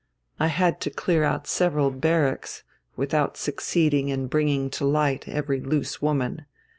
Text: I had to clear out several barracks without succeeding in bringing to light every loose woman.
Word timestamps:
I 0.39 0.47
had 0.47 0.81
to 0.81 0.89
clear 0.89 1.23
out 1.23 1.45
several 1.45 1.91
barracks 1.91 2.63
without 2.95 3.37
succeeding 3.37 4.09
in 4.09 4.25
bringing 4.25 4.71
to 4.71 4.83
light 4.83 5.27
every 5.27 5.59
loose 5.61 6.01
woman. 6.01 6.47